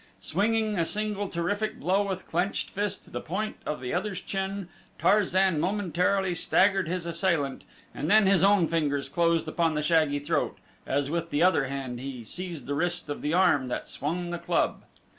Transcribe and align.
Swinging 0.19 0.79
a 0.79 0.83
single 0.83 1.29
terrific 1.29 1.79
blow 1.79 2.01
with 2.01 2.27
clenched 2.27 2.71
fist 2.71 3.03
to 3.03 3.11
the 3.11 3.21
point 3.21 3.57
of 3.67 3.79
the 3.79 3.93
other's 3.93 4.19
chin, 4.19 4.67
Tarzan 4.97 5.59
momentarily 5.59 6.33
staggered 6.33 6.87
his 6.87 7.05
assailant 7.05 7.63
and 7.93 8.09
then 8.09 8.25
his 8.25 8.43
own 8.43 8.67
fingers 8.67 9.07
closed 9.07 9.47
upon 9.47 9.75
the 9.75 9.83
shaggy 9.83 10.17
throat, 10.17 10.57
as 10.87 11.11
with 11.11 11.29
the 11.29 11.43
other 11.43 11.65
hand 11.65 11.99
he 11.99 12.23
seized 12.23 12.65
the 12.65 12.73
wrist 12.73 13.09
of 13.09 13.21
the 13.21 13.35
arm 13.35 13.67
that 13.67 13.87
swung 13.87 14.31
the 14.31 14.39
club. 14.39 14.81